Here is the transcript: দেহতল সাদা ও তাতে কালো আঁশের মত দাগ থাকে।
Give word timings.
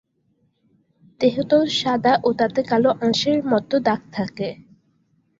দেহতল 1.21 1.63
সাদা 1.75 2.13
ও 2.23 2.29
তাতে 2.39 2.61
কালো 2.63 2.89
আঁশের 3.01 3.39
মত 3.51 3.71
দাগ 3.87 4.01
থাকে। 4.13 4.49